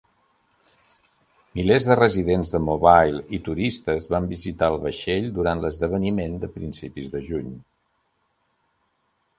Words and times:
Milers 1.59 1.85
de 1.89 1.97
residents 1.99 2.51
de 2.55 2.61
Mobile 2.69 3.21
i 3.39 3.41
turistes 3.49 4.09
van 4.15 4.31
visitar 4.33 4.71
el 4.75 4.79
vaixell 4.87 5.29
durant 5.37 5.63
l'esdeveniment 5.67 6.43
de 6.47 6.53
principis 6.59 7.17
de 7.19 7.25
juny. 7.31 7.55